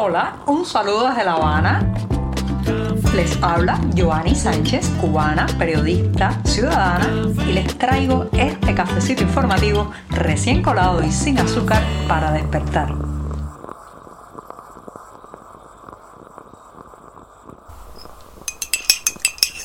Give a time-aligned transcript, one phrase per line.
[0.00, 1.92] Hola, un saludo desde La Habana.
[3.16, 11.02] Les habla Joanny Sánchez, cubana, periodista, ciudadana, y les traigo este cafecito informativo recién colado
[11.02, 12.94] y sin azúcar para despertar.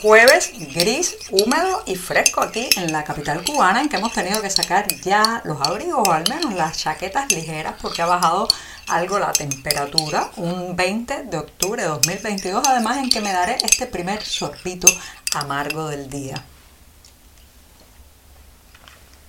[0.01, 4.49] Jueves gris, húmedo y fresco aquí en la capital cubana en que hemos tenido que
[4.49, 8.47] sacar ya los abrigos o al menos las chaquetas ligeras porque ha bajado
[8.87, 13.87] algo la temperatura, un 20 de octubre de 2022, además en que me daré este
[13.87, 14.87] primer sorbito
[15.33, 16.43] amargo del día.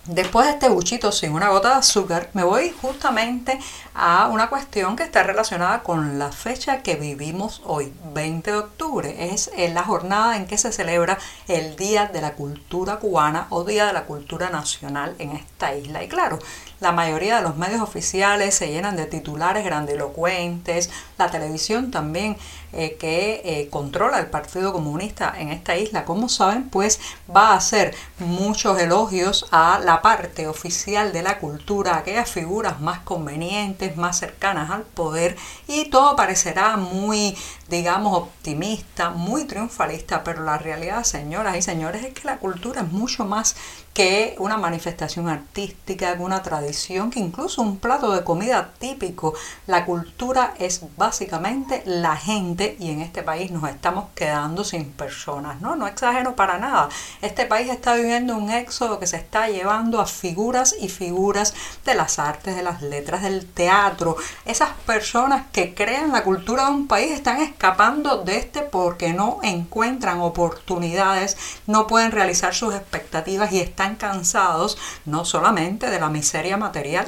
[0.06, 3.58] Después de este buchito sin una gota de azúcar, me voy justamente
[3.94, 9.32] a una cuestión que está relacionada con la fecha que vivimos hoy, 20 de octubre.
[9.32, 11.16] Es la jornada en que se celebra
[11.48, 16.04] el Día de la Cultura Cubana o Día de la Cultura Nacional en esta isla.
[16.04, 16.38] Y claro,
[16.84, 22.36] la mayoría de los medios oficiales se llenan de titulares grandilocuentes, la televisión también
[22.76, 27.00] eh, que eh, controla el Partido Comunista en esta isla, como saben, pues
[27.34, 32.98] va a hacer muchos elogios a la parte oficial de la cultura, aquellas figuras más
[33.00, 37.36] convenientes, más cercanas al poder, y todo parecerá muy,
[37.68, 42.92] digamos, optimista, muy triunfalista, pero la realidad, señoras y señores, es que la cultura es
[42.92, 43.56] mucho más
[43.94, 49.34] que una manifestación artística, que una tradición, que incluso un plato de comida típico.
[49.66, 55.60] La cultura es básicamente la gente y en este país nos estamos quedando sin personas,
[55.60, 55.76] ¿no?
[55.76, 56.88] No exagero para nada.
[57.22, 61.94] Este país está viviendo un éxodo que se está llevando a figuras y figuras de
[61.94, 64.16] las artes, de las letras, del teatro.
[64.44, 69.38] Esas personas que crean la cultura de un país están escapando de este porque no
[69.42, 71.36] encuentran oportunidades,
[71.66, 76.56] no pueden realizar sus expectativas y están cansados no solamente de la miseria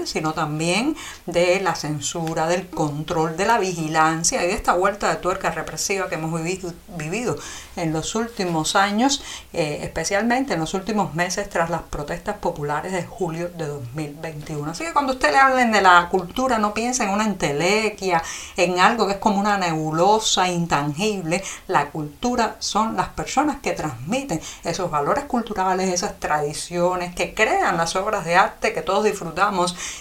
[0.05, 5.17] sino también de la censura, del control, de la vigilancia y de esta vuelta de
[5.17, 7.37] tuerca represiva que hemos vivido
[7.77, 9.23] en los últimos años,
[9.53, 14.71] eh, especialmente en los últimos meses tras las protestas populares de julio de 2021.
[14.71, 18.23] Así que cuando usted le hablen de la cultura, no piense en una entelequia,
[18.57, 21.43] en algo que es como una nebulosa intangible.
[21.69, 27.95] La cultura son las personas que transmiten esos valores culturales, esas tradiciones que crean las
[27.97, 29.36] obras de arte que todos disfrutamos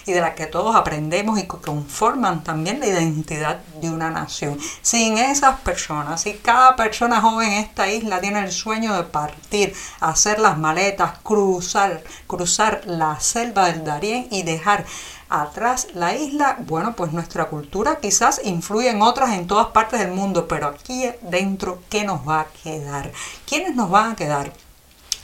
[0.06, 4.58] y de las que todos aprendemos y que conforman también la identidad de una nación.
[4.82, 9.74] Sin esas personas, si cada persona joven en esta isla tiene el sueño de partir,
[10.00, 14.84] hacer las maletas, cruzar, cruzar la selva del Darién y dejar
[15.28, 20.12] atrás la isla, bueno, pues nuestra cultura quizás influye en otras en todas partes del
[20.12, 23.12] mundo, pero aquí dentro, ¿qué nos va a quedar?
[23.46, 24.52] ¿Quiénes nos van a quedar?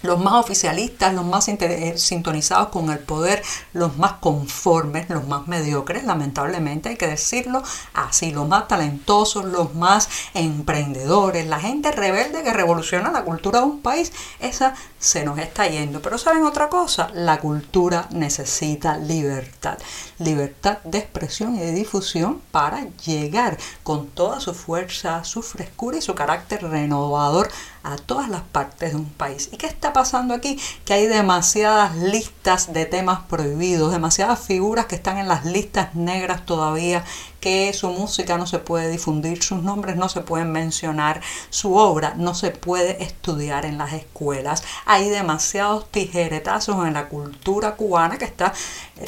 [0.03, 3.43] Los más oficialistas, los más eh, sintonizados con el poder,
[3.73, 7.63] los más conformes, los más mediocres, lamentablemente hay que decirlo
[7.95, 13.67] así, los más talentosos, los más emprendedores, la gente rebelde que revoluciona la cultura de
[13.67, 16.01] un país, esa se nos está yendo.
[16.01, 17.11] Pero ¿saben otra cosa?
[17.15, 19.79] La cultura necesita libertad,
[20.19, 26.03] libertad de expresión y de difusión para llegar con toda su fuerza, su frescura y
[26.03, 27.49] su carácter renovador
[27.83, 29.49] a todas las partes de un país.
[29.53, 30.59] ¿Y qué está pasando aquí?
[30.85, 36.45] Que hay demasiadas listas de temas prohibidos, demasiadas figuras que están en las listas negras
[36.45, 37.05] todavía,
[37.39, 41.21] que su música no se puede difundir, sus nombres no se pueden mencionar,
[41.51, 44.65] su obra no se puede estudiar en las escuelas.
[44.87, 48.53] Hay demasiados tijeretazos en la cultura cubana que está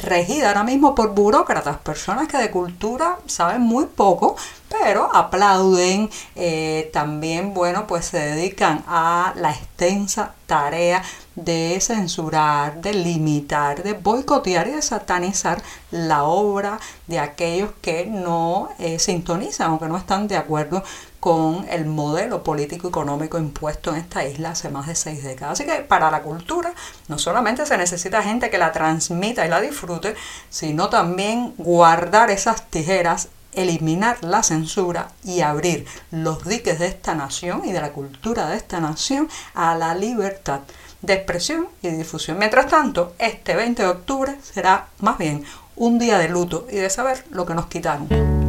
[0.01, 4.37] regida ahora mismo por burócratas, personas que de cultura saben muy poco,
[4.69, 11.03] pero aplauden, eh, también, bueno, pues se dedican a la extensa tarea
[11.35, 18.69] de censurar, de limitar, de boicotear y de satanizar la obra de aquellos que no
[18.79, 20.81] eh, sintonizan o que no están de acuerdo
[21.19, 25.59] con el modelo político económico impuesto en esta isla hace más de seis décadas.
[25.59, 26.73] Así que para la cultura
[27.07, 30.15] no solamente se necesita gente que la transmita y la disfrute,
[30.49, 37.63] sino también guardar esas tijeras eliminar la censura y abrir los diques de esta nación
[37.65, 40.61] y de la cultura de esta nación a la libertad
[41.01, 42.37] de expresión y difusión.
[42.37, 45.43] Mientras tanto, este 20 de octubre será más bien
[45.75, 48.44] un día de luto y de saber lo que nos quitaron.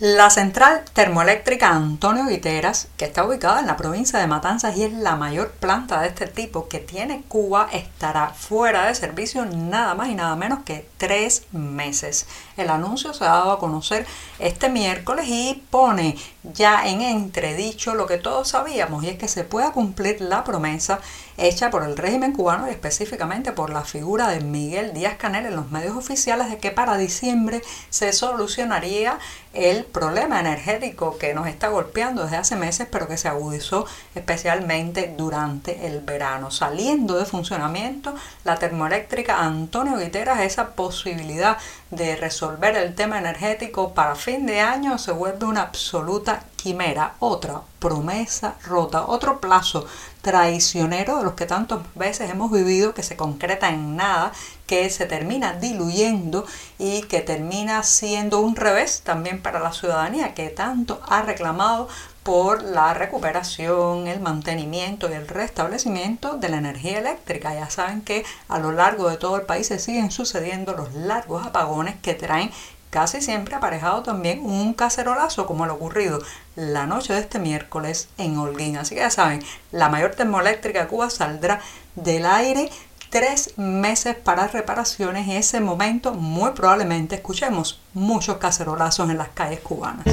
[0.00, 4.92] La central termoeléctrica Antonio Guiteras, que está ubicada en la provincia de Matanzas y es
[4.92, 10.08] la mayor planta de este tipo que tiene Cuba, estará fuera de servicio nada más
[10.08, 12.28] y nada menos que tres meses.
[12.56, 14.06] El anuncio se ha dado a conocer
[14.38, 19.42] este miércoles y pone ya en entredicho lo que todos sabíamos y es que se
[19.42, 21.00] pueda cumplir la promesa
[21.36, 25.56] hecha por el régimen cubano y específicamente por la figura de Miguel Díaz Canel en
[25.56, 29.18] los medios oficiales de que para diciembre se solucionaría
[29.58, 35.14] el problema energético que nos está golpeando desde hace meses, pero que se agudizó especialmente
[35.16, 36.50] durante el verano.
[36.50, 38.14] Saliendo de funcionamiento
[38.44, 41.58] la termoeléctrica Antonio Guiteras, esa posibilidad
[41.90, 47.62] de resolver el tema energético para fin de año se vuelve una absoluta quimera, otra
[47.78, 49.86] promesa rota, otro plazo
[50.20, 54.32] traicionero de los que tantas veces hemos vivido que se concreta en nada,
[54.66, 56.44] que se termina diluyendo
[56.78, 61.88] y que termina siendo un revés también para la ciudadanía que tanto ha reclamado
[62.24, 67.54] por la recuperación, el mantenimiento y el restablecimiento de la energía eléctrica.
[67.54, 71.46] Ya saben que a lo largo de todo el país se siguen sucediendo los largos
[71.46, 72.50] apagones que traen
[72.90, 76.20] casi siempre aparejado también un cacerolazo como lo ocurrido
[76.56, 78.76] la noche de este miércoles en Holguín.
[78.76, 79.42] Así que ya saben,
[79.72, 81.60] la mayor termoeléctrica de Cuba saldrá
[81.94, 82.70] del aire
[83.10, 89.28] tres meses para reparaciones y en ese momento muy probablemente escuchemos muchos cacerolazos en las
[89.28, 90.04] calles cubanas.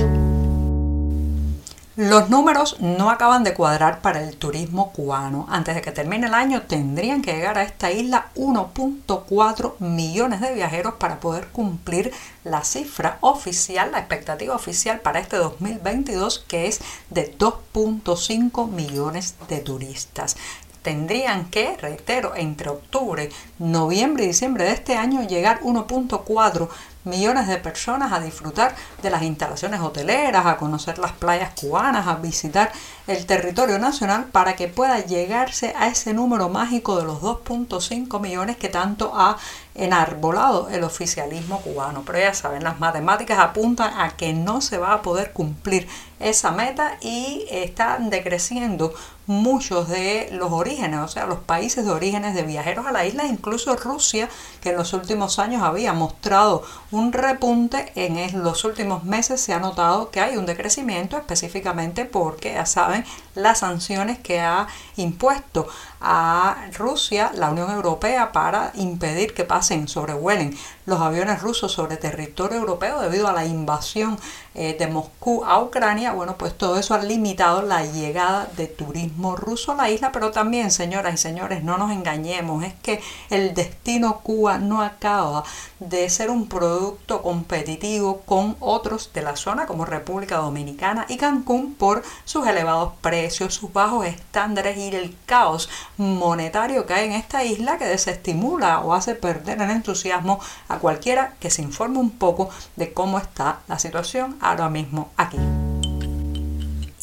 [1.97, 5.45] Los números no acaban de cuadrar para el turismo cubano.
[5.50, 10.53] Antes de que termine el año tendrían que llegar a esta isla 1.4 millones de
[10.53, 12.12] viajeros para poder cumplir
[12.44, 16.81] la cifra oficial, la expectativa oficial para este 2022 que es
[17.12, 20.36] de 2.5 millones de turistas
[20.81, 26.69] tendrían que, reitero, entre octubre, noviembre y diciembre de este año llegar 1.4
[27.06, 32.16] millones de personas a disfrutar de las instalaciones hoteleras, a conocer las playas cubanas, a
[32.16, 32.72] visitar
[33.07, 38.57] el territorio nacional para que pueda llegarse a ese número mágico de los 2.5 millones
[38.57, 39.38] que tanto ha
[39.75, 42.04] enarbolado el oficialismo cubano.
[42.06, 45.88] Pero ya saben, las matemáticas apuntan a que no se va a poder cumplir
[46.20, 48.94] esa meta y están decreciendo
[49.28, 53.26] muchos de los orígenes, o sea, los países de orígenes de viajeros a la isla,
[53.26, 54.30] incluso Rusia,
[54.62, 59.60] que en los últimos años había mostrado un repunte, en los últimos meses se ha
[59.60, 63.04] notado que hay un decrecimiento específicamente porque, ya saben,
[63.34, 65.68] las sanciones que ha impuesto
[66.00, 72.60] a Rusia la Unión Europea para impedir que pasen, sobrevuelen los aviones rusos sobre territorio
[72.60, 74.20] europeo debido a la invasión
[74.54, 76.05] eh, de Moscú a Ucrania.
[76.13, 80.31] Bueno, pues todo eso ha limitado la llegada de turismo ruso a la isla, pero
[80.31, 85.44] también, señoras y señores, no nos engañemos, es que el destino Cuba no acaba
[85.80, 91.74] de ser un producto competitivo con otros de la zona como República Dominicana y Cancún
[91.74, 97.44] por sus elevados precios, sus bajos estándares y el caos monetario que hay en esta
[97.44, 102.50] isla que desestimula o hace perder el entusiasmo a cualquiera que se informe un poco
[102.75, 105.38] de cómo está la situación ahora mismo aquí.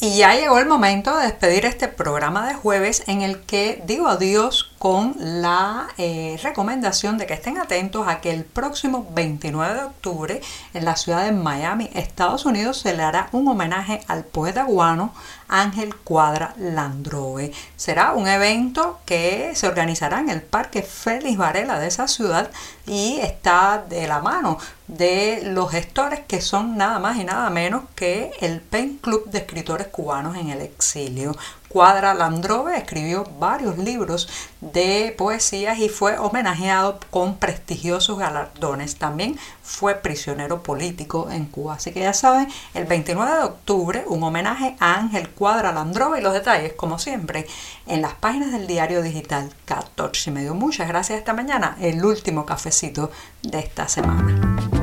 [0.03, 4.09] Y ya llegó el momento de despedir este programa de jueves en el que digo
[4.09, 9.83] adiós con la eh, recomendación de que estén atentos a que el próximo 29 de
[9.85, 10.41] octubre
[10.73, 15.13] en la ciudad de Miami, Estados Unidos, se le hará un homenaje al poeta guano
[15.47, 17.53] Ángel Cuadra Landroe.
[17.77, 22.51] Será un evento que se organizará en el Parque Félix Varela de esa ciudad
[22.85, 24.57] y está de la mano
[24.87, 29.39] de los gestores que son nada más y nada menos que el Pen Club de
[29.39, 31.35] Escritores Cubanos en el Exilio.
[31.73, 34.29] Cuadra Landrove escribió varios libros
[34.61, 38.97] de poesías y fue homenajeado con prestigiosos galardones.
[38.97, 41.73] También fue prisionero político en Cuba.
[41.73, 46.21] Así que ya saben, el 29 de octubre un homenaje a Ángel Cuadra Landrove y
[46.21, 47.47] los detalles, como siempre,
[47.87, 50.53] en las páginas del diario digital 14 y medio.
[50.53, 53.09] Muchas gracias esta mañana, el último cafecito
[53.41, 54.82] de esta semana.